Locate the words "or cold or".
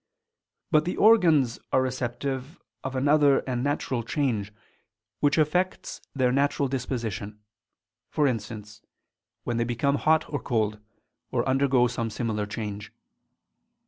10.27-11.47